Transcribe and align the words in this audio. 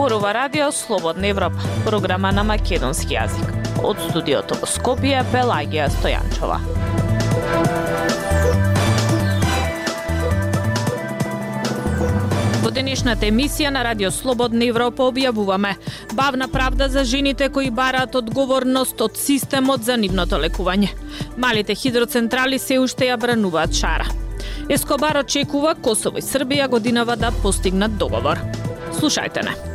Зборува 0.00 0.34
радио 0.34 0.72
Слободна 0.72 1.26
Европа, 1.26 1.60
програма 1.84 2.30
на 2.32 2.40
македонски 2.40 3.12
јазик. 3.12 3.50
Од 3.84 3.98
студиото 4.00 4.56
во 4.56 4.64
Скопје 4.64 5.20
Пелагија 5.28 5.90
Стојанчова. 5.92 6.56
Во 12.64 12.72
денешната 12.72 13.28
емисија 13.28 13.74
на 13.76 13.84
Радио 13.84 14.08
Слободна 14.08 14.64
Европа 14.72 15.10
објавуваме 15.12 15.76
бавна 16.16 16.48
правда 16.48 16.88
за 16.88 17.04
жените 17.04 17.50
кои 17.52 17.68
бараат 17.70 18.16
одговорност 18.16 19.04
од 19.04 19.20
системот 19.20 19.84
за 19.84 20.00
нивното 20.00 20.40
лекување. 20.40 20.94
Малите 21.36 21.76
хидроцентрали 21.76 22.58
се 22.58 22.80
уште 22.80 23.12
ја 23.12 23.20
брануваат 23.20 23.76
шара. 23.76 24.08
Ескобар 24.70 25.20
очекува 25.20 25.74
Косово 25.74 26.16
и 26.16 26.24
Србија 26.24 26.72
годинава 26.72 27.20
да 27.20 27.36
постигнат 27.42 28.00
договор. 28.00 28.40
Слушајте 28.96 29.44
не. 29.44 29.69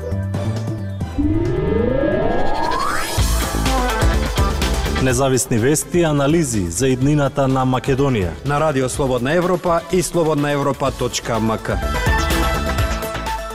Независни 5.06 5.58
вести 5.58 6.00
и 6.00 6.04
анализи 6.04 6.64
за 6.72 6.88
иднината 6.90 7.44
на 7.48 7.62
Македонија 7.62 8.32
на 8.46 8.58
Радио 8.60 8.88
Слободна 8.90 9.36
Европа 9.38 9.82
и 9.94 10.02
слободнаевропа.мк. 10.02 11.70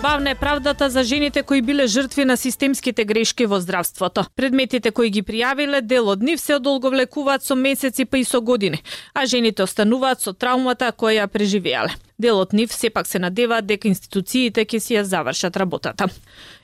Бавна 0.02 0.30
е 0.30 0.34
правдата 0.34 0.90
за 0.90 1.02
жените 1.02 1.42
кои 1.42 1.62
биле 1.62 1.86
жртви 1.86 2.24
на 2.24 2.36
системските 2.36 3.04
грешки 3.04 3.46
во 3.46 3.60
здравството. 3.60 4.24
Предметите 4.36 4.90
кои 4.90 5.10
ги 5.10 5.22
пријавиле, 5.22 5.82
дел 5.82 6.08
од 6.08 6.22
нив 6.22 6.38
се 6.40 6.54
одолговлекуваат 6.54 7.42
со 7.42 7.58
месеци 7.58 8.04
па 8.04 8.22
и 8.22 8.24
со 8.24 8.40
години, 8.40 8.78
а 9.14 9.26
жените 9.26 9.66
остануваат 9.66 10.22
со 10.22 10.32
траумата 10.32 10.94
која 10.94 11.24
ја 11.24 11.26
преживеале. 11.26 11.90
Дел 12.18 12.38
од 12.38 12.54
нив 12.54 12.70
сепак 12.72 13.10
се 13.10 13.18
надеваат 13.18 13.66
дека 13.66 13.88
институциите 13.88 14.62
ќе 14.62 14.78
си 14.78 14.94
ја 14.94 15.02
завршат 15.02 15.56
работата. 15.56 16.06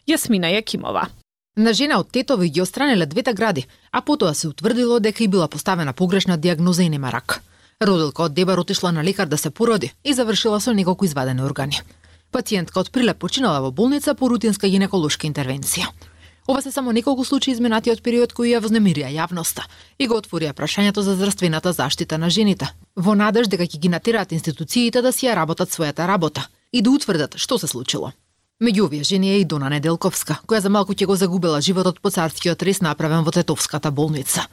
Јасмина 0.06 0.54
Јакимова. 0.54 1.10
На 1.56 1.72
жена 1.72 1.96
од 1.98 2.10
Тетово 2.12 2.44
ги 2.44 2.60
остранеле 2.60 3.06
двете 3.06 3.32
гради, 3.32 3.64
а 3.90 4.02
потоа 4.02 4.34
се 4.34 4.48
утврдило 4.48 5.00
дека 5.00 5.24
и 5.24 5.28
била 5.28 5.48
поставена 5.48 5.92
погрешна 5.92 6.36
диагноза 6.36 6.82
и 6.82 6.88
нема 6.88 7.12
рак. 7.12 7.40
Родилка 7.80 8.22
од 8.22 8.34
Дебар 8.34 8.58
отишла 8.58 8.92
на 8.92 9.04
лекар 9.04 9.26
да 9.26 9.38
се 9.38 9.50
породи 9.50 9.92
и 10.04 10.12
завршила 10.12 10.60
со 10.60 10.74
неколку 10.74 11.04
извадени 11.04 11.42
органи. 11.42 11.80
Пациентка 12.30 12.80
од 12.80 12.90
Прилеп 12.92 13.18
починала 13.18 13.60
во 13.60 13.70
болница 13.70 14.14
по 14.14 14.28
рутинска 14.28 14.68
гинеколошка 14.68 15.26
интервенција. 15.26 15.88
Ова 16.46 16.60
се 16.62 16.72
само 16.72 16.92
неколку 16.92 17.24
случаи 17.24 17.52
изминати 17.52 17.90
од 17.90 18.02
период 18.02 18.36
кој 18.36 18.52
ја 18.52 18.60
вознемирија 18.60 19.08
јавноста 19.16 19.64
и 19.98 20.06
го 20.06 20.20
отворија 20.20 20.52
прашањето 20.52 21.00
за 21.00 21.16
здравствената 21.16 21.72
заштита 21.72 22.18
на 22.18 22.28
жените, 22.30 22.68
во 22.96 23.14
надеж 23.14 23.48
дека 23.48 23.64
ќе 23.64 23.80
ги 23.80 23.88
натераат 23.88 24.32
институциите 24.32 25.02
да 25.02 25.12
си 25.12 25.26
ја 25.26 25.34
работат 25.34 25.72
својата 25.72 26.06
работа 26.06 26.48
и 26.72 26.82
да 26.82 26.90
утврдат 26.90 27.40
што 27.40 27.58
се 27.58 27.66
случило. 27.66 28.12
Меѓу 28.56 28.86
овие 28.86 29.04
жени 29.04 29.34
е 29.34 29.40
и 29.40 29.44
Дона 29.44 29.68
Неделковска, 29.68 30.38
која 30.48 30.62
за 30.64 30.70
малку 30.72 30.94
ќе 30.96 31.04
го 31.04 31.14
загубила 31.20 31.58
животот 31.60 31.98
по 32.00 32.08
царскиот 32.08 32.62
рез 32.64 32.78
направен 32.80 33.24
во 33.24 33.30
Тетовската 33.30 33.90
болница. 33.90 34.46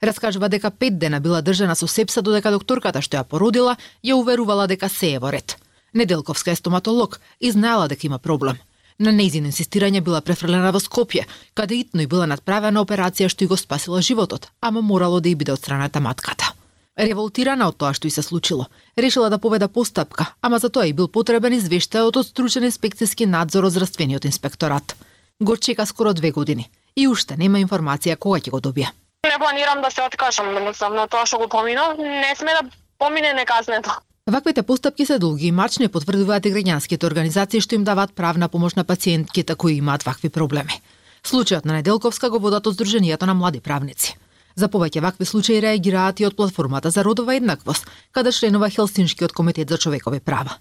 Раскажува 0.00 0.48
дека 0.48 0.70
пет 0.70 0.98
дена 0.98 1.18
била 1.20 1.40
држана 1.42 1.74
со 1.74 1.88
сепса 1.88 2.22
додека 2.22 2.52
докторката 2.54 3.02
што 3.02 3.18
ја 3.18 3.24
породила 3.24 3.74
ја 4.04 4.14
уверувала 4.14 4.68
дека 4.70 4.88
се 4.88 5.10
е 5.16 5.18
во 5.18 5.32
ред. 5.34 5.56
Неделковска 5.92 6.52
е 6.52 6.54
стоматолог 6.54 7.18
и 7.40 7.50
знаела 7.50 7.88
дека 7.88 8.06
има 8.06 8.18
проблем. 8.18 8.62
На 8.98 9.10
нејзино 9.10 9.50
инсистирање 9.50 10.04
била 10.06 10.20
префрлена 10.20 10.70
во 10.70 10.78
Скопје, 10.78 11.26
каде 11.54 11.82
итно 11.82 12.06
и 12.06 12.06
била 12.06 12.30
надправена 12.30 12.78
операција 12.86 13.26
што 13.26 13.42
ја 13.42 13.48
го 13.48 13.56
спасила 13.56 14.02
животот, 14.02 14.52
ама 14.60 14.82
морало 14.82 15.18
да 15.18 15.28
и 15.28 15.34
биде 15.34 15.52
од 15.52 15.58
страната 15.58 15.98
матката. 15.98 16.54
Револтирана 16.98 17.68
од 17.70 17.76
тоа 17.78 17.92
што 17.94 18.08
и 18.08 18.10
се 18.10 18.24
случило, 18.26 18.66
решила 18.98 19.30
да 19.30 19.38
поведа 19.38 19.68
постапка, 19.68 20.32
ама 20.42 20.58
за 20.58 20.68
тоа 20.68 20.88
и 20.88 20.92
бил 20.92 21.06
потребен 21.06 21.54
извештајот 21.54 22.18
од 22.18 22.26
стручен 22.26 22.66
инспекцијски 22.66 23.28
надзор 23.30 23.68
од 23.68 23.76
здравствениот 23.76 24.26
инспекторат. 24.26 24.96
Го 25.40 25.56
чека 25.56 25.86
скоро 25.86 26.12
две 26.12 26.32
години 26.32 26.66
и 26.96 27.06
уште 27.06 27.36
нема 27.38 27.62
информација 27.62 28.16
кога 28.16 28.42
ќе 28.42 28.50
го 28.50 28.60
добие. 28.60 28.90
Не 29.22 29.38
планирам 29.38 29.82
да 29.82 29.90
се 29.94 30.02
откажам, 30.02 30.50
едноставно 30.56 31.06
тоа 31.06 31.22
што 31.26 31.38
го 31.38 31.48
поминав, 31.48 31.94
не 31.98 32.34
сме 32.34 32.58
да 32.58 32.66
помине 32.98 33.32
неказнето. 33.32 33.94
Ваквите 34.26 34.62
постапки 34.62 35.06
се 35.06 35.18
долги 35.18 35.46
и 35.46 35.52
мачни, 35.52 35.88
потврдуваат 35.88 36.46
и 36.46 36.52
граѓанските 36.52 37.06
организации 37.06 37.60
што 37.60 37.78
им 37.78 37.84
даваат 37.84 38.12
правна 38.12 38.48
помош 38.48 38.74
на 38.74 38.84
пациентките 38.84 39.54
кои 39.54 39.78
имаат 39.78 40.02
вакви 40.02 40.28
проблеми. 40.28 40.82
Случајот 41.22 41.64
на 41.64 41.78
Неделковска 41.78 42.30
го 42.30 42.38
водат 42.38 42.66
од 42.66 42.74
Сдруженијето 42.74 43.26
на 43.26 43.34
млади 43.34 43.60
правници. 43.60 44.18
За 44.58 44.66
повеќе 44.66 44.98
вакви 45.04 45.26
случаи 45.28 45.60
реагираат 45.62 46.18
и 46.20 46.24
од 46.26 46.34
платформата 46.34 46.90
за 46.90 47.04
родова 47.06 47.36
еднаквост, 47.38 47.84
каде 48.10 48.32
членува 48.32 48.70
Хелсиншкиот 48.74 49.32
комитет 49.32 49.68
за 49.70 49.78
човекови 49.78 50.20
права. 50.20 50.56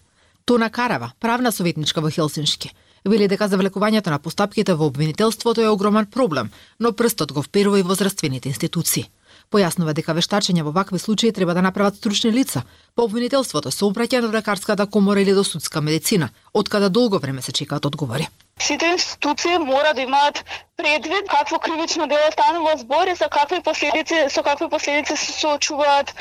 Тона 0.46 0.70
Карава, 0.70 1.12
правна 1.20 1.52
советничка 1.52 2.02
во 2.02 2.12
Хелсиншки, 2.14 2.70
вели 3.06 3.28
дека 3.28 3.50
завлекувањето 3.50 4.14
на 4.14 4.20
постапките 4.20 4.76
во 4.76 4.86
обвинителството 4.86 5.62
е 5.62 5.74
огромен 5.74 6.06
проблем, 6.06 6.52
но 6.80 6.94
прстот 6.94 7.34
го 7.34 7.42
вперува 7.42 7.80
и 7.80 7.84
возраствените 7.84 8.50
институции. 8.50 9.10
Појаснува 9.52 9.94
дека 9.98 10.14
вештачење 10.14 10.62
во 10.62 10.72
вакви 10.72 11.00
случаи 11.00 11.34
треба 11.34 11.54
да 11.54 11.62
направат 11.62 11.96
стручни 11.96 12.32
лица. 12.32 12.64
По 12.96 13.10
обвинителството 13.10 13.72
се 13.72 13.86
обраќа 13.86 14.22
до 14.22 14.30
лекарската 14.30 14.86
комора 14.86 15.22
или 15.22 15.34
до 15.34 15.44
судска 15.44 15.82
медицина, 15.82 16.30
од 16.54 16.70
каде 16.70 16.90
долго 16.90 17.18
време 17.20 17.42
се 17.42 17.52
чекаат 17.52 17.86
одговори. 17.86 18.30
Сите 18.60 18.86
институции 18.86 19.58
мора 19.58 19.94
да 19.96 20.02
имаат 20.02 20.46
предвид 20.78 21.24
какво 21.30 21.60
кривично 21.60 22.08
дело 22.08 22.32
станува 22.32 22.78
збор 22.78 23.08
и 23.08 23.16
за 23.16 23.28
какви 23.30 23.62
последици 23.62 24.16
со 24.30 24.44
какви 24.44 24.70
последици 24.70 25.18
се 25.18 25.32
соочуваат 25.32 26.14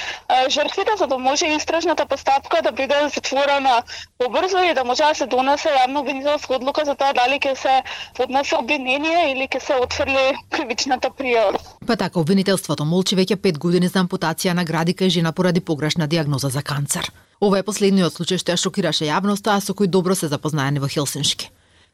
жртвите 0.49 0.91
за 0.99 1.07
да 1.07 1.19
може 1.19 1.47
истражната 1.47 2.07
постапка 2.07 2.63
да 2.63 2.73
биде 2.73 2.95
затворена 3.15 3.83
побрзо 4.19 4.59
и 4.59 4.75
да 4.75 4.85
може 4.85 5.03
да 5.03 5.15
се 5.15 5.27
донесе 5.27 5.69
јавно 5.69 6.01
обвинителска 6.01 6.55
одлука 6.55 6.85
за 6.85 6.95
тоа 6.95 7.13
дали 7.13 7.41
ќе 7.41 7.55
се 7.55 7.83
поднесе 8.17 8.57
обвинение 8.57 9.33
или 9.33 9.49
ќе 9.49 9.61
се 9.61 9.75
отфрли 9.75 10.37
кривичната 10.51 11.11
пријава. 11.11 11.61
Па 11.87 11.97
така 11.97 12.21
обвинителството 12.21 12.85
молчи 12.85 13.17
веќе 13.17 13.37
5 13.37 13.59
години 13.59 13.89
за 13.89 14.01
ампутација 14.05 14.53
на 14.53 14.65
градика 14.65 15.05
и 15.05 15.11
жена 15.11 15.33
поради 15.33 15.61
погрешна 15.61 16.07
диагноза 16.07 16.49
за 16.49 16.63
канцер. 16.63 17.13
Ова 17.41 17.59
е 17.59 17.63
последниот 17.63 18.17
случај 18.17 18.41
што 18.41 18.53
ја 18.53 18.57
шокираше 18.57 19.05
јавноста, 19.05 19.57
а 19.57 19.61
со 19.61 19.73
кој 19.77 19.87
добро 19.87 20.15
се 20.15 20.29
запознаени 20.29 20.81
во 20.81 20.89
Хелсиншки. 20.89 21.51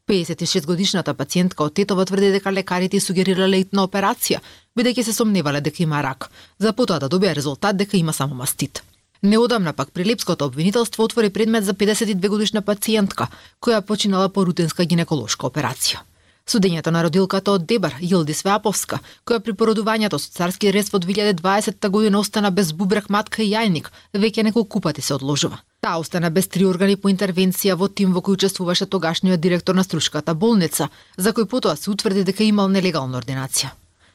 56 0.09 0.67
годишната 0.67 1.15
пациентка 1.15 1.65
од 1.65 1.75
Тетово 1.75 2.05
тврди 2.05 2.33
дека 2.35 2.51
лекарите 2.51 3.01
сугерирале 3.01 3.61
итна 3.63 3.85
операција, 3.87 4.41
бидејќи 4.77 5.05
се 5.07 5.13
сомневале 5.15 5.61
дека 5.61 5.83
има 5.83 6.03
рак, 6.03 6.31
за 6.59 6.73
потоа 6.73 6.99
да 6.99 7.09
добија 7.09 7.35
резултат 7.39 7.77
дека 7.77 7.97
има 7.97 8.13
само 8.13 8.35
мастит. 8.35 8.83
Неодамна 9.23 9.73
пак 9.73 9.93
Прилепското 9.93 10.45
обвинителство 10.45 11.05
отвори 11.05 11.31
предмет 11.31 11.65
за 11.65 11.75
52 11.75 12.29
годишна 12.29 12.63
пациентка 12.63 13.29
која 13.61 13.81
починала 13.81 14.29
по 14.29 14.45
рутинска 14.45 14.85
гинеколошка 14.85 15.47
операција. 15.47 16.03
Судењето 16.47 16.91
на 16.91 17.03
родилката 17.03 17.53
од 17.53 17.67
Дебар, 17.67 17.95
Јилди 18.03 18.35
Свеаповска, 18.35 18.99
која 19.25 19.39
при 19.39 19.53
породувањето 19.55 20.19
со 20.19 20.31
царски 20.31 20.73
рез 20.73 20.91
во 20.91 20.99
2020 20.99 21.89
година 21.89 22.19
остана 22.19 22.51
без 22.51 22.73
бубрек, 22.73 23.09
матка 23.09 23.43
и 23.43 23.53
јајник, 23.55 23.93
веќе 24.13 24.43
неколку 24.43 24.81
пати 24.81 25.03
се 25.03 25.15
одложува. 25.15 25.63
Таа 25.83 25.99
остана 25.99 26.31
без 26.31 26.47
три 26.47 26.63
органи 26.63 26.95
по 26.95 27.11
интервенција 27.11 27.75
во 27.75 27.89
тим 27.91 28.13
во 28.15 28.21
кој 28.23 28.37
учествуваше 28.37 28.87
тогашниот 28.87 29.41
директор 29.43 29.75
на 29.75 29.83
Струшката 29.83 30.35
болница, 30.35 30.87
за 31.17 31.33
кој 31.35 31.49
потоа 31.51 31.75
се 31.77 31.91
утврди 31.91 32.23
дека 32.29 32.45
имал 32.47 32.69
нелегална 32.71 33.19
ординација. 33.19 33.73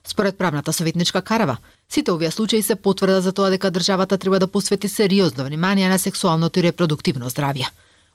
Според 0.08 0.38
правната 0.38 0.74
советничка 0.74 1.22
Карава, 1.22 1.58
сите 1.90 2.12
овие 2.12 2.32
случаи 2.32 2.62
се 2.64 2.76
потврда 2.76 3.22
за 3.22 3.34
тоа 3.34 3.50
дека 3.50 3.72
државата 3.72 4.18
треба 4.18 4.40
да 4.40 4.48
посвети 4.48 4.88
сериозно 4.88 5.44
внимание 5.44 5.90
на 5.90 6.00
сексуалното 6.00 6.60
и 6.60 6.64
репродуктивно 6.64 7.30
здравје. 7.30 7.68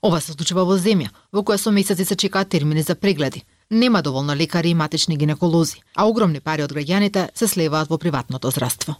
Ова 0.02 0.20
се 0.20 0.32
случува 0.32 0.64
во 0.64 0.78
земја, 0.80 1.12
во 1.32 1.44
која 1.44 1.60
со 1.60 1.70
месеци 1.70 2.08
се 2.08 2.16
чекаат 2.16 2.48
термини 2.48 2.82
за 2.82 2.94
прегледи, 2.94 3.44
Нема 3.72 4.02
доволно 4.02 4.36
лекари 4.36 4.68
и 4.68 4.74
матични 4.74 5.16
гинеколози, 5.16 5.80
а 5.96 6.04
огромни 6.04 6.41
пари 6.41 6.62
од 6.62 6.72
граѓаните 6.72 7.30
се 7.34 7.48
слеваат 7.48 7.88
во 7.88 7.97
приватното 7.98 8.50
здравство. 8.50 8.97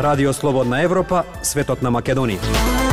Радио 0.00 0.32
Слободна 0.32 0.82
Европа, 0.82 1.24
светот 1.42 1.82
на 1.82 1.90
Македонија 1.92 2.88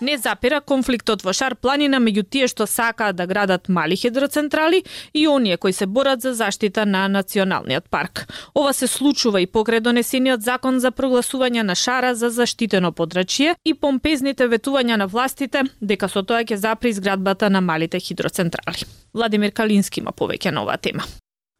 не 0.00 0.18
запира 0.18 0.60
конфликтот 0.60 1.24
во 1.24 1.32
Шар 1.34 1.56
планина 1.56 1.98
меѓу 1.98 2.22
тие 2.30 2.46
што 2.52 2.66
сакаат 2.70 3.16
да 3.16 3.26
градат 3.26 3.68
мали 3.68 3.96
хидроцентрали 3.96 4.84
и 5.14 5.26
оние 5.28 5.56
кои 5.56 5.72
се 5.72 5.86
борат 5.86 6.22
за 6.22 6.34
заштита 6.34 6.86
на 6.86 7.08
националниот 7.08 7.90
парк. 7.90 8.26
Ова 8.54 8.72
се 8.72 8.86
случува 8.86 9.40
и 9.40 9.46
покрај 9.46 9.80
донесениот 9.80 10.42
закон 10.42 10.80
за 10.80 10.92
прогласување 10.92 11.62
на 11.62 11.74
Шара 11.74 12.14
за 12.14 12.30
заштитено 12.30 12.92
подрачје 12.92 13.56
и 13.64 13.74
помпезните 13.74 14.46
ветувања 14.46 14.96
на 14.96 15.06
властите 15.06 15.66
дека 15.80 16.08
со 16.08 16.22
тоа 16.22 16.44
ќе 16.44 16.54
запри 16.54 16.94
изградбата 16.94 17.50
на 17.50 17.60
малите 17.60 18.00
хидроцентрали. 18.00 18.86
Владимир 19.14 19.50
Калински 19.50 20.00
има 20.00 20.12
повеќе 20.12 20.50
на 20.50 20.62
оваа 20.62 20.78
тема. 20.78 21.02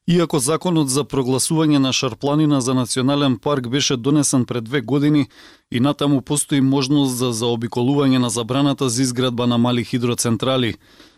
Иако 0.06 0.38
законот 0.38 0.86
за 0.86 1.02
прогласување 1.02 1.80
на 1.82 1.90
Шарпланина 1.92 2.60
за 2.62 2.74
национален 2.78 3.38
парк 3.42 3.68
беше 3.68 3.96
донесен 3.96 4.44
пред 4.46 4.64
две 4.64 4.80
години, 4.80 5.26
и 5.70 5.80
натаму 5.80 6.20
постои 6.22 6.60
можност 6.60 7.16
за 7.16 7.32
заобиколување 7.32 8.18
на 8.22 8.30
забраната 8.30 8.88
за 8.88 9.02
изградба 9.02 9.46
на 9.46 9.58
мали 9.58 9.84
хидроцентрали. 9.84 10.74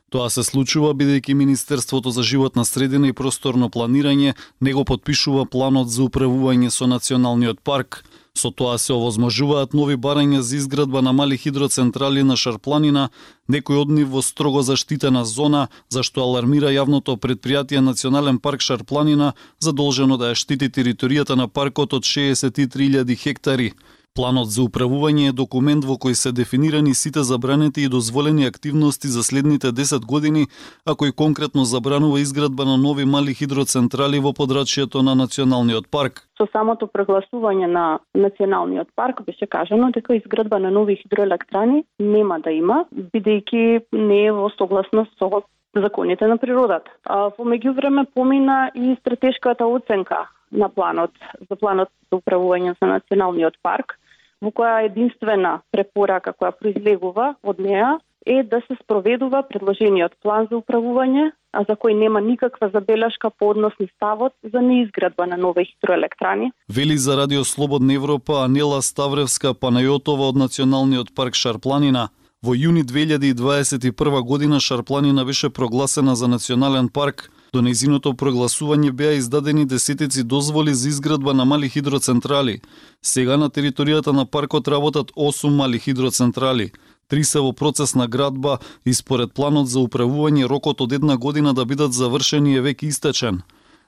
Тоа 0.08 0.30
се 0.32 0.42
случува 0.42 0.94
бидејќи 0.96 1.34
Министерството 1.34 2.10
за 2.10 2.22
животна 2.22 2.64
средина 2.64 3.08
и 3.08 3.12
просторно 3.12 3.68
планирање 3.68 4.32
не 4.60 4.72
го 4.72 4.84
подпишува 4.88 5.44
планот 5.44 5.92
за 5.92 6.08
управување 6.08 6.72
со 6.72 6.88
националниот 6.88 7.60
парк. 7.60 8.04
Со 8.34 8.50
тоа 8.50 8.78
се 8.78 8.92
овозможуваат 8.94 9.74
нови 9.74 9.96
барања 9.96 10.40
за 10.40 10.56
изградба 10.56 11.02
на 11.02 11.12
мали 11.12 11.36
хидроцентрали 11.36 12.22
на 12.22 12.36
Шарпланина, 12.36 13.08
некој 13.48 13.82
од 13.82 13.90
нив 13.90 14.08
во 14.14 14.22
строго 14.22 14.62
заштитена 14.62 15.24
зона, 15.24 15.68
зашто 15.88 16.22
алармира 16.22 16.70
јавното 16.70 17.16
предпријатие 17.16 17.80
Национален 17.80 18.38
парк 18.38 18.60
Шарпланина, 18.60 19.32
задолжено 19.58 20.16
да 20.16 20.32
ја 20.32 20.38
штити 20.38 20.68
територијата 20.68 21.36
на 21.36 21.48
паркот 21.48 21.94
од 21.94 22.04
63.000 22.04 23.16
хектари. 23.16 23.72
Планот 24.18 24.48
за 24.50 24.64
управување 24.66 25.28
е 25.30 25.34
документ 25.38 25.84
во 25.86 25.94
кој 26.02 26.16
се 26.18 26.30
дефинирани 26.34 26.90
сите 27.00 27.22
забранети 27.26 27.84
и 27.86 27.90
дозволени 27.90 28.46
активности 28.50 29.06
за 29.06 29.22
следните 29.22 29.68
10 29.70 30.06
години, 30.12 30.48
а 30.82 30.96
кој 30.98 31.12
конкретно 31.20 31.62
забранува 31.72 32.18
изградба 32.18 32.66
на 32.66 32.74
нови 32.76 33.04
мали 33.06 33.30
хидроцентрали 33.40 34.18
во 34.24 34.32
подрачјето 34.34 35.04
на 35.06 35.14
националниот 35.14 35.86
парк. 35.96 36.18
Со 36.34 36.48
самото 36.50 36.88
прогласување 36.90 37.68
на 37.70 37.84
националниот 38.14 38.90
парк 38.98 39.22
беше 39.28 39.46
кажано 39.46 39.92
дека 39.94 40.18
изградба 40.18 40.58
на 40.58 40.74
нови 40.74 40.98
хидроелектрани 40.98 41.84
нема 42.00 42.40
да 42.42 42.50
има, 42.50 42.80
бидејќи 43.14 43.62
не 43.92 44.18
е 44.24 44.34
во 44.34 44.50
согласност 44.58 45.14
со 45.22 45.30
законите 45.78 46.26
на 46.26 46.40
природата. 46.42 46.90
А 47.06 47.30
во 47.38 47.46
меѓувреме 47.46 48.08
помина 48.18 48.58
и 48.74 48.98
стратешката 48.98 49.70
оценка 49.78 50.26
на 50.50 50.68
планот 50.68 51.14
за 51.48 51.54
планот 51.54 51.94
за 52.10 52.18
управување 52.18 52.74
на 52.82 52.94
националниот 52.98 53.62
парк 53.62 53.94
во 54.42 54.50
која 54.50 54.84
единствена 54.86 55.60
препорака 55.74 56.32
која 56.32 56.52
произлегува 56.60 57.34
од 57.42 57.58
неа 57.58 57.98
е 58.26 58.42
да 58.42 58.60
се 58.66 58.76
спроведува 58.82 59.42
предложениот 59.48 60.12
план 60.22 60.46
за 60.50 60.58
управување, 60.58 61.30
а 61.52 61.64
за 61.64 61.78
кој 61.80 61.94
нема 61.96 62.20
никаква 62.20 62.68
забелешка 62.74 63.30
по 63.30 63.48
однос 63.50 63.72
ни 63.80 63.88
ставот 63.94 64.34
за 64.52 64.60
неизградба 64.60 65.26
на 65.26 65.36
нови 65.36 65.64
хидроелектрани. 65.64 66.52
Вели 66.68 66.96
за 66.98 67.16
Радио 67.16 67.44
Слободна 67.44 67.94
Европа 67.94 68.44
Анела 68.44 68.82
Ставревска 68.82 69.54
Панајотова 69.54 70.28
од 70.28 70.36
Националниот 70.36 71.14
парк 71.14 71.34
Шарпланина. 71.34 72.08
Во 72.42 72.54
јуни 72.54 72.84
2021 72.84 74.22
година 74.22 74.60
Шарпланина 74.60 75.24
беше 75.24 75.50
прогласена 75.50 76.14
за 76.16 76.28
национален 76.28 76.88
парк, 76.88 77.30
До 77.52 77.62
незиното 77.64 78.12
прогласување 78.12 78.90
беа 78.92 79.14
издадени 79.16 79.64
десетици 79.66 80.22
дозволи 80.22 80.74
за 80.74 80.88
изградба 80.88 81.32
на 81.34 81.44
мали 81.44 81.68
хидроцентрали. 81.68 82.60
Сега 83.02 83.36
на 83.36 83.48
територијата 83.50 84.12
на 84.12 84.26
паркот 84.26 84.68
работат 84.68 85.12
8 85.16 85.48
мали 85.48 85.78
хидроцентрали. 85.78 86.70
Три 87.08 87.24
се 87.24 87.40
во 87.40 87.52
процес 87.52 87.94
на 87.94 88.06
градба 88.06 88.58
и 88.84 88.94
според 88.94 89.32
планот 89.32 89.68
за 89.68 89.80
управување 89.80 90.48
рокот 90.48 90.80
од 90.80 90.92
една 90.92 91.16
година 91.16 91.54
да 91.54 91.64
бидат 91.64 91.92
завршени 91.92 92.56
е 92.56 92.60
веќе 92.60 92.92
истечен. 92.92 93.40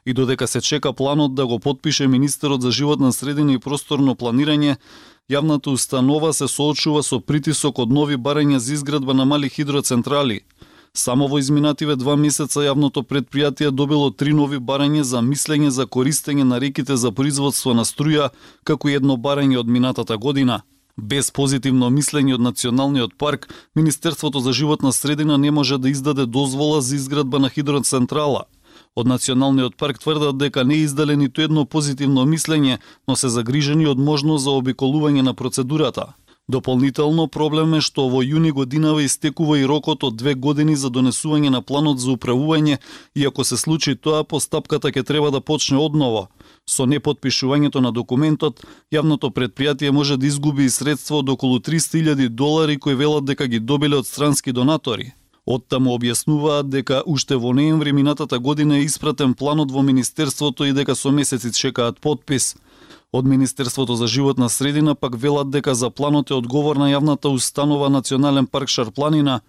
И 0.06 0.14
додека 0.16 0.48
се 0.48 0.60
чека 0.60 0.92
планот 0.92 1.34
да 1.34 1.46
го 1.46 1.58
подпише 1.58 2.08
министерот 2.08 2.62
за 2.62 2.70
животна 2.70 3.12
средина 3.12 3.52
и 3.52 3.58
просторно 3.58 4.16
планирање, 4.16 4.76
јавната 5.28 5.68
установа 5.68 6.32
се 6.32 6.48
соочува 6.48 7.02
со 7.02 7.20
притисок 7.20 7.78
од 7.78 7.92
нови 7.92 8.16
барања 8.16 8.56
за 8.56 8.72
изградба 8.72 9.14
на 9.14 9.24
мали 9.24 9.48
хидроцентрали– 9.48 10.40
Само 10.92 11.28
во 11.28 11.38
изминативе 11.38 11.94
два 11.96 12.16
месеца 12.16 12.64
јавното 12.64 13.04
предпријатие 13.06 13.70
добило 13.70 14.10
три 14.10 14.32
нови 14.34 14.58
барања 14.58 15.02
за 15.06 15.20
мислење 15.22 15.70
за 15.70 15.86
користење 15.86 16.42
на 16.44 16.58
реките 16.58 16.96
за 16.96 17.12
производство 17.12 17.74
на 17.74 17.84
струја, 17.84 18.30
како 18.64 18.88
и 18.88 18.96
едно 18.98 19.16
барање 19.16 19.60
од 19.60 19.68
минатата 19.68 20.16
година. 20.16 20.62
Без 20.96 21.30
позитивно 21.30 21.90
мислење 21.90 22.34
од 22.34 22.40
Националниот 22.40 23.14
парк, 23.18 23.46
Министерството 23.74 24.40
за 24.40 24.52
животна 24.52 24.92
средина 24.92 25.38
не 25.38 25.50
може 25.50 25.78
да 25.78 25.88
издаде 25.88 26.26
дозвола 26.26 26.80
за 26.80 26.96
изградба 26.96 27.38
на 27.38 27.48
хидроцентрала. 27.48 28.44
Од 28.96 29.06
Националниот 29.06 29.76
парк 29.76 30.00
тврдат 30.00 30.38
дека 30.38 30.64
не 30.64 30.82
издале 30.82 31.16
ниту 31.16 31.42
едно 31.42 31.64
позитивно 31.64 32.26
мислење, 32.26 32.78
но 33.08 33.16
се 33.16 33.28
загрижени 33.28 33.86
од 33.86 33.98
можност 33.98 34.44
за 34.44 34.50
обиколување 34.50 35.22
на 35.22 35.34
процедурата. 35.34 36.14
Дополнително 36.50 37.28
проблем 37.30 37.76
е 37.78 37.80
што 37.86 38.08
во 38.10 38.20
јуни 38.26 38.50
годинава 38.50 39.04
истекува 39.06 39.58
и 39.60 39.66
рокот 39.70 40.02
од 40.06 40.16
две 40.18 40.32
години 40.34 40.74
за 40.74 40.88
донесување 40.90 41.50
на 41.54 41.60
планот 41.62 42.00
за 42.02 42.10
управување 42.16 42.78
и 43.14 43.26
ако 43.28 43.44
се 43.44 43.56
случи 43.56 43.94
тоа, 43.94 44.24
постапката 44.24 44.90
ќе 44.90 45.04
треба 45.06 45.30
да 45.30 45.40
почне 45.40 45.78
одново. 45.78 46.26
Со 46.66 46.88
неподпишувањето 46.90 47.78
на 47.86 47.92
документот, 47.94 48.64
јавното 48.90 49.30
предпријатие 49.30 49.94
може 49.94 50.16
да 50.16 50.26
изгуби 50.26 50.66
и 50.66 50.74
средства 50.74 51.20
од 51.22 51.30
околу 51.30 51.60
300.000 51.60 52.28
долари 52.28 52.78
кои 52.78 52.98
велат 52.98 53.30
дека 53.30 53.46
ги 53.46 53.60
добиле 53.60 54.02
од 54.02 54.10
странски 54.10 54.50
донатори. 54.52 55.12
Оттаму 55.46 55.94
објаснуваат 55.94 56.66
дека 56.66 57.04
уште 57.06 57.38
во 57.38 57.54
ноември 57.54 57.92
минатата 57.92 58.38
година 58.38 58.78
е 58.78 58.90
испратен 58.90 59.34
планот 59.34 59.70
во 59.70 59.86
Министерството 59.86 60.66
и 60.66 60.72
дека 60.72 60.98
со 60.98 61.14
месеци 61.14 61.54
чекаат 61.54 62.00
подпис– 62.00 62.56
Од 63.12 63.26
Министерството 63.26 63.94
за 63.94 64.06
животна 64.06 64.48
средина 64.48 64.94
пак 64.94 65.16
велат 65.18 65.50
дека 65.50 65.74
за 65.74 65.90
планот 65.90 66.30
е 66.30 66.34
одговорна 66.34 66.86
јавната 66.92 67.26
установа 67.26 67.88
Национален 67.88 68.46
парк 68.46 68.68
Шарпланина. 68.68 69.40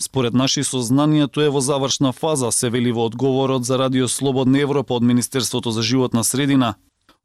Според 0.00 0.32
наши 0.34 0.64
сознанија 0.64 1.28
тоа 1.28 1.44
е 1.44 1.52
во 1.52 1.60
завршна 1.60 2.12
фаза, 2.16 2.48
се 2.50 2.70
вели 2.70 2.92
во 2.92 3.04
одговорот 3.04 3.64
за 3.64 3.76
Радио 3.78 4.08
Слободна 4.08 4.60
Европа 4.60 4.94
од 4.94 5.02
Министерството 5.02 5.70
за 5.70 5.82
животна 5.82 6.24
средина. 6.24 6.74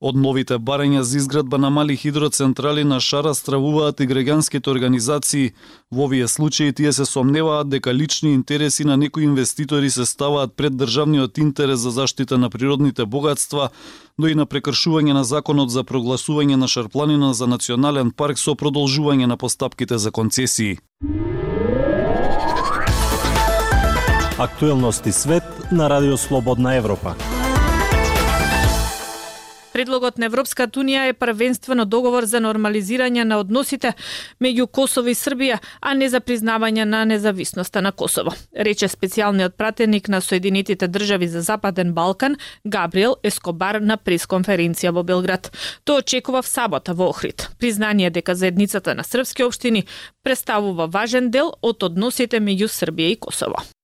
Од 0.01 0.17
новите 0.19 0.57
барања 0.59 1.01
за 1.07 1.17
изградба 1.17 1.57
на 1.57 1.69
мали 1.69 1.95
хидроцентрали 1.95 2.83
на 2.83 2.99
шара 2.99 3.31
стравуваат 3.33 3.99
и 4.03 4.07
граѓанските 4.07 4.67
организации. 4.67 5.53
Во 5.91 6.03
овие 6.05 6.27
случаи 6.27 6.73
тие 6.73 6.91
се 6.91 7.05
сомневаат 7.05 7.69
дека 7.69 7.93
лични 7.93 8.33
интереси 8.33 8.83
на 8.83 8.97
некои 8.97 9.23
инвеститори 9.23 9.89
се 9.89 10.05
ставаат 10.05 10.53
пред 10.55 10.75
државниот 10.75 11.37
интерес 11.37 11.79
за 11.79 11.91
заштита 11.91 12.37
на 12.37 12.49
природните 12.49 13.05
богатства, 13.05 13.69
но 14.17 14.27
и 14.27 14.35
на 14.35 14.45
прекршување 14.45 15.13
на 15.13 15.23
законот 15.23 15.71
за 15.71 15.83
прогласување 15.83 16.55
на 16.55 16.67
Шарпланина 16.67 17.33
за 17.33 17.47
национален 17.47 18.11
парк 18.11 18.39
со 18.39 18.51
продолжување 18.51 19.31
на 19.31 19.37
постапките 19.37 19.97
за 19.97 20.11
концесии. 20.11 20.77
Актуелности 24.37 25.11
свет 25.11 25.71
на 25.71 25.89
Радио 25.89 26.17
Слободна 26.17 26.75
Европа. 26.75 27.15
Предлогот 29.75 30.15
на 30.17 30.29
Европската 30.29 30.79
Унија 30.79 31.09
е 31.09 31.13
првенствено 31.19 31.83
договор 31.83 32.23
за 32.31 32.39
нормализирање 32.39 33.25
на 33.27 33.41
односите 33.41 33.89
меѓу 34.39 34.69
Косово 34.71 35.11
и 35.11 35.15
Србија, 35.19 35.57
а 35.81 35.91
не 35.99 36.07
за 36.07 36.21
признавање 36.23 36.85
на 36.87 37.01
независноста 37.03 37.83
на 37.83 37.91
Косово, 37.91 38.31
рече 38.55 38.87
специјалниот 38.87 39.57
пратеник 39.59 40.07
на 40.07 40.21
Соединетите 40.21 40.87
држави 40.87 41.27
за 41.27 41.41
Западен 41.41 41.91
Балкан 41.93 42.39
Габриел 42.63 43.17
Ескобар 43.19 43.81
на 43.83 43.97
пресконференција 43.97 44.95
во 44.95 45.03
Белград. 45.03 45.51
Тоа 45.83 45.99
очекува 45.99 46.41
в 46.41 46.47
сабота 46.47 46.93
во 46.93 47.11
Охрид. 47.11 47.49
Признание 47.59 48.09
дека 48.09 48.35
заедницата 48.35 48.95
на 48.95 49.03
српски 49.03 49.43
општини 49.43 49.87
представува 50.23 50.87
важен 50.87 51.31
дел 51.31 51.51
од 51.61 51.83
односите 51.83 52.39
меѓу 52.39 52.71
Србија 52.71 53.11
и 53.11 53.19
Косово. 53.19 53.74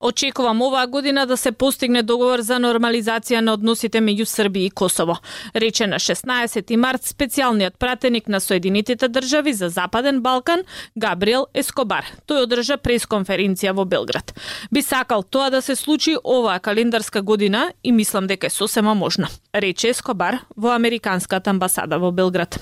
Очекувам 0.00 0.62
оваа 0.62 0.86
година 0.86 1.26
да 1.26 1.36
се 1.36 1.52
постигне 1.52 2.02
договор 2.02 2.40
за 2.40 2.58
нормализација 2.58 3.40
на 3.40 3.54
односите 3.54 4.02
меѓу 4.02 4.26
Србија 4.26 4.66
и 4.66 4.70
Косово, 4.70 5.16
рече 5.54 5.86
на 5.86 5.96
16 6.02 6.76
март 6.76 7.06
специјалниот 7.06 7.78
пратеник 7.78 8.28
на 8.28 8.40
Соединетите 8.40 9.08
држави 9.08 9.52
за 9.52 9.68
Западен 9.68 10.20
Балкан 10.20 10.66
Габриел 10.96 11.46
Ескобар. 11.54 12.04
Тој 12.26 12.44
одржа 12.44 12.76
пресконференција 12.76 13.72
во 13.72 13.84
Белград. 13.84 14.34
Би 14.70 14.82
сакал 14.82 15.22
тоа 15.22 15.50
да 15.50 15.62
се 15.62 15.76
случи 15.76 16.16
оваа 16.24 16.58
календарска 16.60 17.22
година 17.22 17.72
и 17.84 17.92
мислам 17.92 18.26
дека 18.26 18.46
е 18.46 18.50
сосема 18.50 18.94
можно, 18.94 19.28
рече 19.54 19.88
Ескобар 19.88 20.42
во 20.56 20.74
Американската 20.74 21.50
амбасада 21.50 21.98
во 21.98 22.10
Белград. 22.10 22.58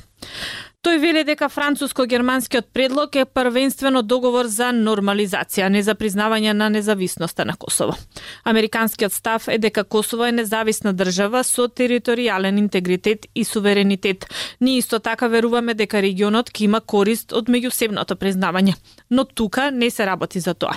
Тој 0.83 0.99
вели 0.99 1.21
дека 1.23 1.47
француско-германскиот 1.47 2.73
предлог 2.75 3.15
е 3.15 3.23
првенствено 3.25 4.01
договор 4.03 4.49
за 4.51 4.73
нормализација, 4.75 5.69
не 5.71 5.79
за 5.87 5.95
признавање 5.95 6.51
на 6.59 6.67
независноста 6.75 7.45
на 7.47 7.55
Косово. 7.55 7.95
Американскиот 8.43 9.12
став 9.15 9.47
е 9.49 9.61
дека 9.62 9.85
Косово 9.85 10.25
е 10.27 10.33
независна 10.33 10.91
држава 10.93 11.45
со 11.47 11.69
територијален 11.69 12.59
интегритет 12.59 13.27
и 13.35 13.45
суверенитет. 13.45 14.27
Ние 14.61 14.79
исто 14.79 14.99
така 14.99 15.29
веруваме 15.29 15.75
дека 15.75 16.03
регионот 16.03 16.51
ќе 16.51 16.65
има 16.65 16.81
корист 16.81 17.33
од 17.33 17.47
меѓусебното 17.47 18.19
признавање, 18.19 18.75
но 19.11 19.25
тука 19.25 19.71
не 19.71 19.91
се 19.91 20.07
работи 20.07 20.41
за 20.41 20.55
тоа, 20.55 20.75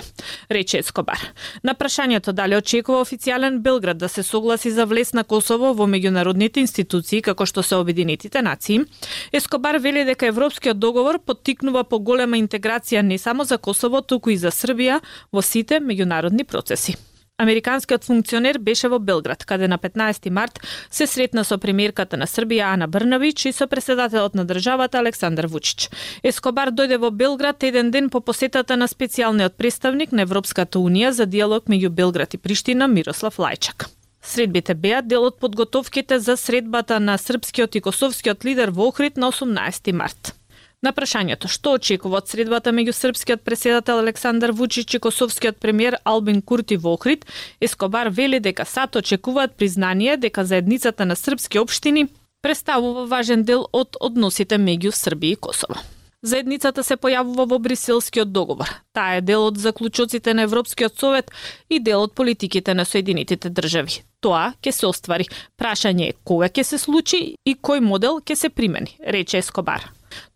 рече 0.50 0.78
Ескобар. 0.78 1.18
На 1.64 1.74
прашањето 1.74 2.30
дали 2.30 2.54
очекува 2.54 3.02
официјален 3.02 3.58
Белград 3.58 3.98
да 3.98 4.08
се 4.08 4.22
согласи 4.22 4.70
за 4.70 4.86
влез 4.86 5.12
на 5.12 5.24
Косово 5.24 5.74
во 5.74 5.90
меѓународните 5.90 6.62
институции 6.62 7.22
како 7.22 7.42
што 7.46 7.66
се 7.66 7.74
Обединетите 7.74 8.42
нации, 8.42 8.86
Ескобар 9.32 9.82
вели 9.82 9.95
вели 9.96 10.04
дека 10.04 10.26
Европскиот 10.26 10.78
договор 10.78 11.16
поттикнува 11.18 11.84
поголема 11.84 12.36
интеграција 12.36 13.00
не 13.02 13.16
само 13.18 13.44
за 13.44 13.56
Косово, 13.58 14.02
туку 14.02 14.30
и 14.30 14.36
за 14.36 14.50
Србија 14.52 15.00
во 15.32 15.42
сите 15.42 15.80
меѓународни 15.80 16.44
процеси. 16.44 16.96
Американскиот 17.38 18.04
функционер 18.04 18.58
беше 18.58 18.88
во 18.88 18.98
Белград, 18.98 19.44
каде 19.44 19.68
на 19.68 19.78
15 19.78 20.30
март 20.30 20.60
се 20.90 21.06
сретна 21.06 21.44
со 21.44 21.58
премиерката 21.58 22.16
на 22.16 22.26
Србија 22.26 22.74
Ана 22.74 22.88
Брнавич 22.88 23.46
и 23.46 23.52
со 23.52 23.66
преседателот 23.66 24.34
на 24.34 24.44
државата 24.44 24.98
Александар 24.98 25.46
Вучич. 25.46 25.88
Ескобар 26.22 26.72
дојде 26.72 26.98
во 27.00 27.10
Белград 27.10 27.62
еден 27.62 27.90
ден 27.90 28.10
по 28.10 28.20
посетата 28.20 28.76
на 28.76 28.88
специјалниот 28.88 29.56
представник 29.56 30.12
на 30.12 30.28
Европската 30.28 30.78
унија 30.78 31.10
за 31.10 31.26
диалог 31.26 31.68
меѓу 31.68 31.88
Белград 31.88 32.34
и 32.34 32.38
Приштина 32.38 32.88
Мирослав 32.88 33.36
Лајчак. 33.36 33.95
Средбите 34.26 34.74
беа 34.74 35.02
дел 35.06 35.28
од 35.28 35.38
подготовките 35.38 36.18
за 36.18 36.34
средбата 36.36 36.98
на 37.00 37.14
српскиот 37.18 37.76
и 37.78 37.80
косовскиот 37.80 38.44
лидер 38.44 38.72
во 38.74 38.88
Охрид 38.90 39.16
на 39.16 39.30
18 39.30 39.92
март. 39.92 40.34
На 40.82 40.90
прашањето 40.92 41.48
што 41.48 41.76
очекува 41.78 42.18
од 42.18 42.32
средбата 42.32 42.72
меѓу 42.74 42.92
српскиот 42.92 43.44
преседател 43.46 44.02
Александар 44.02 44.50
Вучич 44.50 44.94
и 44.94 44.98
косовскиот 44.98 45.60
премиер 45.62 45.98
Албин 46.04 46.42
Курти 46.42 46.76
во 46.76 46.94
Охрид, 46.94 47.24
Ескобар 47.60 48.10
вели 48.10 48.40
дека 48.40 48.64
САД 48.64 48.96
очекуваат 48.96 49.54
признание 49.54 50.16
дека 50.16 50.44
заедницата 50.44 51.06
на 51.06 51.16
српски 51.16 51.58
општини 51.58 52.08
представува 52.42 53.06
важен 53.06 53.44
дел 53.44 53.68
од 53.72 53.96
односите 54.00 54.58
меѓу 54.58 54.90
Србија 54.90 55.32
и 55.32 55.36
Косово. 55.36 55.78
Заедницата 56.22 56.82
се 56.82 56.96
појавува 56.96 57.46
во 57.46 57.58
Бриселскиот 57.58 58.32
договор. 58.32 58.70
Таа 58.92 59.18
е 59.18 59.22
дел 59.22 59.46
од 59.46 59.58
заклучоците 59.58 60.34
на 60.34 60.46
Европскиот 60.50 60.98
совет 60.98 61.30
и 61.70 61.78
дел 61.78 62.02
од 62.02 62.14
политиките 62.14 62.74
на 62.74 62.84
Соединетите 62.84 63.50
држави. 63.50 64.02
Тоа 64.26 64.56
ќе 64.58 64.72
се 64.74 64.88
оствари. 64.88 65.28
Прашање 65.54 66.08
е 66.10 66.14
кога 66.26 66.48
ќе 66.50 66.64
се 66.66 66.80
случи 66.82 67.20
и 67.46 67.52
кој 67.54 67.78
модел 67.78 68.18
ќе 68.18 68.34
се 68.34 68.48
примени, 68.50 68.96
рече 69.14 69.38
Ескобар. 69.38 69.84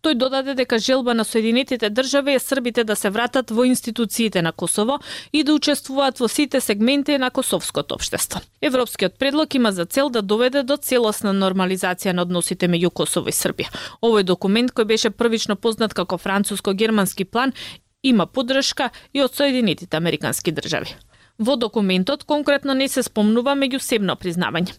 Тој 0.05 0.15
додаде 0.15 0.53
дека 0.55 0.79
желба 0.79 1.11
на 1.17 1.25
Соединетите 1.27 1.89
држави 1.89 2.37
е 2.37 2.39
србите 2.39 2.85
да 2.87 2.95
се 2.95 3.09
вратат 3.09 3.51
во 3.51 3.65
институциите 3.67 4.41
на 4.41 4.51
Косово 4.51 4.99
и 5.33 5.43
да 5.43 5.57
учествуваат 5.57 6.23
во 6.23 6.29
сите 6.31 6.61
сегменти 6.61 7.17
на 7.17 7.31
косовското 7.31 7.95
општество. 7.99 8.39
Европскиот 8.61 9.19
предлог 9.19 9.55
има 9.55 9.71
за 9.71 9.85
цел 9.85 10.09
да 10.09 10.21
доведе 10.21 10.63
до 10.63 10.77
целосна 10.77 11.33
нормализација 11.33 12.13
на 12.13 12.21
односите 12.21 12.71
меѓу 12.71 12.93
Косово 12.95 13.27
и 13.27 13.35
Србија. 13.35 13.75
Овој 13.99 14.23
документ 14.23 14.71
кој 14.71 14.87
беше 14.87 15.11
првично 15.11 15.55
познат 15.55 15.93
како 15.93 16.17
француско-германски 16.17 17.25
план 17.25 17.51
има 18.03 18.25
поддршка 18.25 18.89
и 19.13 19.21
од 19.21 19.35
Соединетите 19.35 19.97
Американски 19.97 20.51
држави. 20.51 20.95
Во 21.41 21.55
документот 21.57 22.23
конкретно 22.23 22.73
не 22.77 22.85
се 22.87 23.01
спомнува 23.01 23.55
меѓусебно 23.57 24.13
признавање, 24.13 24.75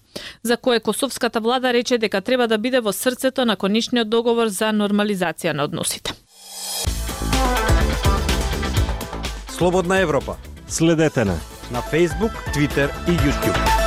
за 0.46 0.56
кое 0.56 0.78
косовската 0.78 1.40
влада 1.42 1.72
рече 1.74 1.98
дека 1.98 2.20
треба 2.20 2.46
да 2.46 2.58
биде 2.58 2.80
во 2.80 2.92
срцето 2.92 3.44
на 3.44 3.56
конечниот 3.56 4.08
договор 4.08 4.46
за 4.46 4.70
нормализација 4.70 5.58
на 5.58 5.66
односите. 5.66 6.14
Слободна 9.50 9.98
Европа. 9.98 10.36
Следете 10.68 11.24
на 11.24 11.40
на 11.72 11.82
Facebook, 11.82 12.32
Twitter 12.54 12.90
и 13.08 13.16
YouTube. 13.16 13.81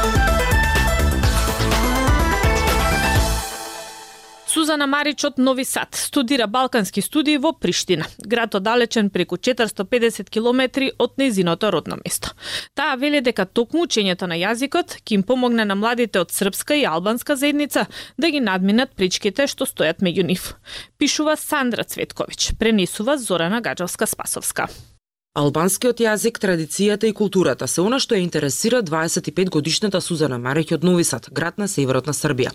Сузана 4.66 4.88
Марич 4.88 5.24
од 5.24 5.38
Нови 5.38 5.64
Сад 5.66 5.94
студира 5.94 6.48
балкански 6.48 7.02
студии 7.02 7.38
во 7.38 7.52
Приштина, 7.54 8.08
град 8.26 8.56
оддалечен 8.56 9.12
преку 9.14 9.38
450 9.38 10.32
километри 10.34 10.90
од 10.98 11.20
незиното 11.22 11.70
родно 11.70 12.00
место. 12.02 12.32
Таа 12.74 12.96
вели 12.98 13.22
дека 13.22 13.46
токму 13.46 13.84
учењето 13.86 14.26
на 14.26 14.34
јазикот 14.34 14.98
ќе 15.06 15.20
им 15.20 15.24
помогне 15.24 15.68
на 15.70 15.78
младите 15.78 16.24
од 16.26 16.34
српска 16.34 16.80
и 16.82 16.88
албанска 16.90 17.36
заедница 17.36 17.86
да 18.18 18.34
ги 18.34 18.42
надминат 18.42 18.98
причките 18.98 19.46
што 19.46 19.70
стојат 19.70 20.02
меѓу 20.02 20.26
нив. 20.26 20.50
Пишува 20.98 21.38
Сандра 21.38 21.86
Цветковиќ, 21.86 22.58
пренесува 22.58 23.20
Зорана 23.22 23.62
Гаджовска-Спасовска. 23.62 24.95
Албанскиот 25.36 26.00
јазик, 26.00 26.38
традицијата 26.40 27.10
и 27.10 27.14
културата 27.14 27.68
се 27.68 27.82
она 27.84 27.98
што 28.00 28.16
ја 28.16 28.24
интересира 28.24 28.80
25 28.88 29.50
годишната 29.52 30.00
Сузана 30.02 30.38
Марих 30.40 30.70
од 30.72 30.84
Нови 30.88 31.04
Сад, 31.04 31.28
град 31.30 31.58
на 31.60 31.68
северот 31.68 32.06
на 32.08 32.14
Србија. 32.16 32.54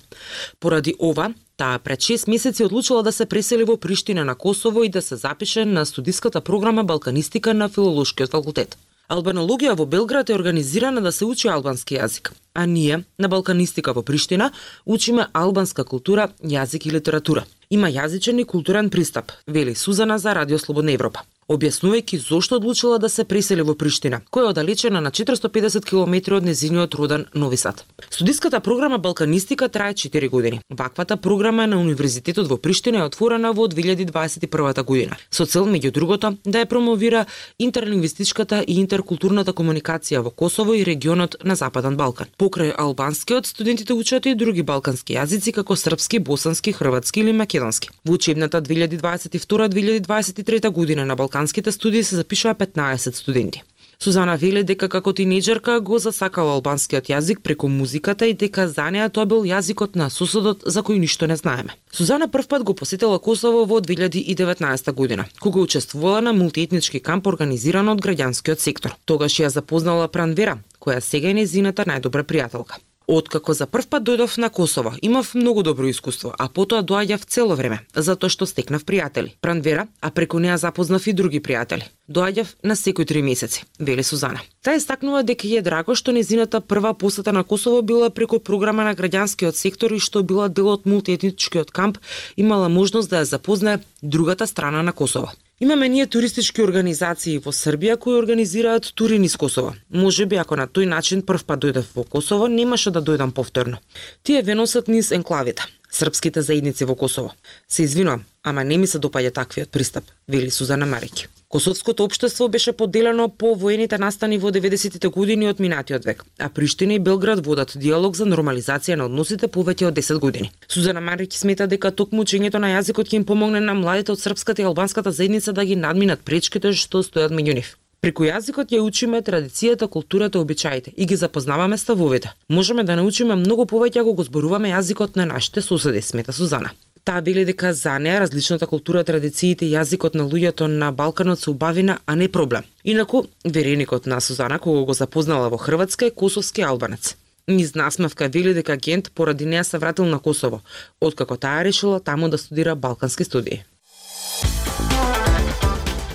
Поради 0.60 0.94
ова, 0.98 1.26
таа 1.60 1.78
пред 1.78 2.00
6 2.00 2.30
месеци 2.32 2.64
одлучила 2.64 3.02
да 3.02 3.12
се 3.12 3.26
пресели 3.26 3.66
во 3.68 3.76
Приштина 3.76 4.24
на 4.24 4.34
Косово 4.34 4.84
и 4.84 4.88
да 4.88 5.02
се 5.02 5.16
запише 5.16 5.64
на 5.64 5.84
студиската 5.84 6.40
програма 6.40 6.84
Балканистика 6.84 7.52
на 7.54 7.68
Филолошкиот 7.68 8.32
факултет. 8.32 8.78
Албанологија 9.10 9.74
во 9.76 9.84
Белград 9.84 10.30
е 10.30 10.34
организирана 10.34 11.02
да 11.04 11.12
се 11.12 11.24
учи 11.28 11.48
албански 11.48 11.98
јазик, 11.98 12.32
а 12.54 12.64
ние 12.64 13.02
на 13.18 13.28
Балканистика 13.28 13.92
во 13.92 14.02
Приштина 14.02 14.52
учиме 14.86 15.26
албанска 15.34 15.84
култура, 15.84 16.30
јазик 16.40 16.88
и 16.88 16.94
литература. 16.96 17.44
Има 17.70 17.92
јазичен 17.92 18.40
и 18.40 18.44
културен 18.44 18.88
пристап, 18.88 19.32
вели 19.46 19.74
Сузана 19.74 20.18
за 20.18 20.34
Радио 20.34 20.58
Слободна 20.58 20.92
Европа 20.92 21.20
објаснувајќи 21.50 22.18
зошто 22.22 22.56
одлучила 22.56 22.98
да 22.98 23.08
се 23.08 23.24
пресели 23.24 23.62
во 23.66 23.74
Приштина, 23.74 24.20
која 24.30 24.44
е 24.44 24.48
оддалечена 24.54 25.00
на 25.02 25.10
450 25.10 25.84
км 25.84 26.34
од 26.36 26.44
незиниот 26.46 26.94
роден 26.94 27.26
Нови 27.34 27.56
Сад. 27.56 27.84
Студиската 28.10 28.60
програма 28.60 28.98
Балканистика 28.98 29.68
трае 29.68 29.94
4 29.94 30.28
години. 30.30 30.60
Ваквата 30.70 31.16
програма 31.16 31.66
на 31.66 31.80
Универзитетот 31.80 32.46
во 32.46 32.56
Приштина 32.56 32.98
е 32.98 33.02
отворена 33.10 33.52
во 33.52 33.66
2021 33.66 34.84
година, 34.84 35.16
со 35.30 35.46
цел 35.46 35.66
меѓу 35.66 35.90
другото 35.90 36.36
да 36.44 36.58
ја 36.62 36.66
промовира 36.66 37.26
интерлингвистичката 37.58 38.64
и 38.66 38.80
интеркултурната 38.80 39.52
комуникација 39.52 40.20
во 40.22 40.30
Косово 40.30 40.74
и 40.74 40.84
регионот 40.84 41.36
на 41.44 41.56
Западен 41.56 41.96
Балкан. 41.96 42.26
Покрај 42.38 42.74
албанскиот, 42.78 43.46
студентите 43.46 43.92
учат 43.92 44.26
и 44.26 44.34
други 44.34 44.62
балкански 44.62 45.14
јазици 45.18 45.52
како 45.52 45.76
српски, 45.76 46.18
босански, 46.18 46.72
хрватски 46.72 47.20
или 47.20 47.32
македонски. 47.32 47.88
Во 48.04 48.12
учебната 48.14 48.62
2022-2023 48.62 50.70
година 50.70 51.06
на 51.06 51.16
Балкан 51.16 51.39
Албанските 51.40 51.72
студии 51.72 52.02
се 52.04 52.16
запишува 52.16 52.54
15 52.54 53.14
студенти. 53.14 53.62
Сузана 54.02 54.34
вели 54.36 54.60
дека 54.64 54.88
како 54.92 55.12
тинеџерка 55.16 55.78
го 55.80 55.96
засакала 55.98 56.52
албанскиот 56.58 57.08
јазик 57.08 57.40
преку 57.40 57.68
музиката 57.68 58.26
и 58.28 58.34
дека 58.34 58.66
за 58.68 58.90
неа 58.92 59.06
тоа 59.08 59.24
бил 59.24 59.48
јазикот 59.48 59.96
на 59.96 60.10
соседот 60.12 60.66
за 60.66 60.84
кој 60.84 61.00
ништо 61.00 61.24
не 61.26 61.36
знаеме. 61.40 61.72
Сузана 61.92 62.28
првпат 62.28 62.62
го 62.62 62.74
посетила 62.74 63.18
Косово 63.18 63.64
во 63.64 63.80
2019 63.80 64.92
година, 64.92 65.24
кога 65.40 65.60
учествувала 65.60 66.20
на 66.20 66.32
мултиетнички 66.32 67.00
камп 67.00 67.32
организиран 67.32 67.88
од 67.88 68.04
граѓанскиот 68.04 68.60
сектор. 68.60 68.96
Тогаш 69.04 69.40
ја 69.40 69.48
запознала 69.48 70.12
Пранвера, 70.12 70.58
која 70.78 71.00
сега 71.00 71.32
е 71.32 71.40
незината 71.40 71.88
најдобра 71.88 72.24
пријателка. 72.24 72.84
Откако 73.10 73.54
за 73.58 73.66
прв 73.66 73.88
пат 73.90 74.04
дојдов 74.06 74.36
на 74.38 74.48
Косово, 74.54 74.92
имав 75.02 75.32
многу 75.34 75.64
добро 75.66 75.88
искуство, 75.90 76.30
а 76.38 76.46
потоа 76.48 76.78
доаѓав 76.86 77.24
цело 77.26 77.56
време, 77.58 77.80
затоа 77.90 78.30
што 78.30 78.46
стекнав 78.46 78.84
пријатели. 78.86 79.34
Пранвера, 79.42 79.88
а 80.00 80.12
преку 80.14 80.38
неа 80.38 80.58
запознав 80.62 81.08
и 81.10 81.12
други 81.12 81.40
пријатели. 81.42 81.90
Доаѓав 82.06 82.54
на 82.62 82.78
секој 82.78 83.10
три 83.10 83.24
месеци, 83.26 83.66
вели 83.80 84.06
Сузана. 84.06 84.38
Таа 84.62 84.78
истакнува 84.78 85.24
дека 85.26 85.50
е 85.50 85.58
драго 85.58 85.98
што 85.98 86.14
незината 86.14 86.60
прва 86.60 86.94
посета 86.94 87.34
на 87.34 87.42
Косово 87.42 87.82
била 87.82 88.14
преку 88.14 88.38
програма 88.38 88.86
на 88.86 88.94
граѓанскиот 88.94 89.58
сектор 89.58 89.90
и 89.90 89.98
што 89.98 90.22
била 90.22 90.46
дел 90.48 90.70
од 90.70 90.86
мултиетничкиот 90.86 91.74
камп, 91.74 91.98
имала 92.36 92.68
можност 92.68 93.10
да 93.10 93.24
ја 93.24 93.34
запознае 93.34 93.82
другата 94.02 94.46
страна 94.46 94.86
на 94.86 94.92
Косово. 94.92 95.34
Имаме 95.62 95.88
ние 95.88 96.06
туристички 96.06 96.62
организации 96.64 97.38
во 97.44 97.52
Србија 97.52 97.98
кои 98.00 98.16
организираат 98.16 98.86
тури 98.96 99.18
низ 99.20 99.34
Косово. 99.36 99.74
Може 99.92 100.24
би 100.26 100.38
ако 100.40 100.56
на 100.56 100.64
тој 100.64 100.88
начин 100.88 101.20
прв 101.20 101.44
пат 101.44 101.60
дојдев 101.60 101.90
во 101.94 102.04
Косово, 102.04 102.48
немаше 102.48 102.90
да 102.90 103.02
дојдам 103.04 103.34
повторно. 103.36 103.76
Тие 104.22 104.40
веносат 104.42 104.88
низ 104.88 105.12
енклавите, 105.12 105.66
српските 105.92 106.40
заедници 106.40 106.88
во 106.88 106.96
Косово. 106.96 107.34
Се 107.68 107.82
извинувам, 107.82 108.24
ама 108.42 108.64
не 108.64 108.78
ми 108.78 108.86
се 108.86 108.98
допаѓа 108.98 109.34
таквиот 109.34 109.70
пристап, 109.70 110.04
вели 110.28 110.50
Сузана 110.50 110.86
Марики. 110.86 111.28
Косовското 111.50 112.04
општество 112.04 112.48
беше 112.48 112.72
поделено 112.72 113.28
по 113.28 113.54
воените 113.54 113.98
настани 113.98 114.36
во 114.38 114.52
90-тите 114.54 115.08
години 115.10 115.48
од 115.50 115.58
минатиот 115.58 116.04
век, 116.06 116.20
а 116.38 116.46
Приштина 116.48 116.94
и 116.94 117.02
Белград 117.02 117.40
водат 117.42 117.72
диалог 117.74 118.14
за 118.14 118.22
нормализација 118.30 118.94
на 118.94 119.08
односите 119.10 119.48
повеќе 119.50 119.88
од 119.88 119.96
10 119.98 120.20
години. 120.22 120.52
Сузана 120.70 121.00
Марич 121.02 121.34
смета 121.34 121.66
дека 121.66 121.90
токму 121.90 122.22
учењето 122.22 122.62
на 122.62 122.70
јазикот 122.70 123.10
ќе 123.10 123.16
им 123.18 123.24
помогне 123.26 123.58
на 123.60 123.74
младите 123.74 124.12
од 124.12 124.22
српската 124.22 124.62
и 124.62 124.68
албанската 124.70 125.10
заедница 125.10 125.52
да 125.52 125.64
ги 125.64 125.74
надминат 125.74 126.22
пречките 126.22 126.70
што 126.72 127.02
стојат 127.02 127.34
меѓу 127.34 127.58
нив. 127.58 127.74
Преку 128.00 128.28
јазикот 128.30 128.70
ја 128.70 128.84
учиме 128.86 129.18
традицијата, 129.18 129.88
културата, 129.90 130.38
обичаите 130.38 130.94
и 130.96 131.04
ги 131.04 131.16
запознаваме 131.16 131.78
ставовите. 131.78 132.30
Можеме 132.48 132.84
да 132.84 132.94
научиме 132.94 133.34
многу 133.34 133.66
повеќе 133.66 134.06
ако 134.06 134.14
го 134.14 134.22
зборуваме 134.22 134.70
јазикот 134.70 135.18
на 135.18 135.26
нашите 135.26 135.66
соседи, 135.66 136.02
смета 136.02 136.32
Сузана. 136.32 136.70
Таа 137.04 137.20
вели 137.20 137.44
дека 137.44 137.72
за 137.72 137.98
неа 137.98 138.20
различната 138.20 138.66
култура, 138.66 139.04
традициите 139.04 139.64
и 139.66 139.72
јазикот 139.72 140.14
на 140.14 140.26
луѓето 140.28 140.66
на 140.68 140.92
Балканот 140.92 141.40
се 141.40 141.50
убавина, 141.50 141.98
а 142.06 142.16
не 142.16 142.28
проблем. 142.28 142.62
Инаку, 142.84 143.24
вереникот 143.44 144.06
на 144.06 144.20
Сузана, 144.20 144.58
кога 144.58 144.84
го 144.84 144.92
запознала 144.92 145.48
во 145.48 145.56
Хрватска, 145.56 146.06
е 146.06 146.10
косовски 146.10 146.62
албанец. 146.62 147.16
Низ 147.48 147.74
насмевка 147.74 148.28
вели 148.28 148.54
дека 148.54 148.72
агент 148.72 149.10
поради 149.14 149.46
неа 149.46 149.64
се 149.64 149.78
вратил 149.78 150.04
на 150.04 150.18
Косово, 150.18 150.60
откако 151.00 151.36
таа 151.36 151.64
решила 151.64 152.00
таму 152.00 152.28
да 152.28 152.38
студира 152.38 152.76
балкански 152.76 153.24
студии. 153.24 153.64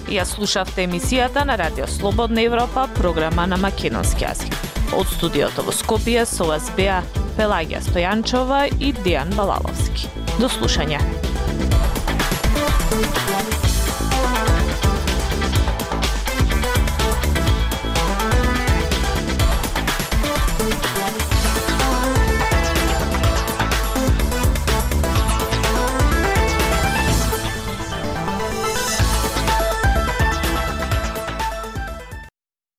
Ја 0.05 0.23
слушавте 0.23 0.85
емисијата 0.85 1.43
на 1.45 1.57
Радио 1.57 1.87
Слободна 1.87 2.41
Европа, 2.41 2.87
програма 2.95 3.47
на 3.47 3.57
македонски 3.57 4.23
јазик. 4.23 4.64
Од 4.93 5.09
студиото 5.09 5.65
во 5.65 5.73
Скопје 5.73 6.25
со 6.29 6.45
вас 6.51 6.69
беа 6.77 7.01
Пелагија 7.39 7.81
Стојанчова 7.87 8.65
и 8.77 8.93
Дијан 9.01 9.33
Балаловски. 9.33 10.11
До 10.37 10.51
слушање. 10.51 11.01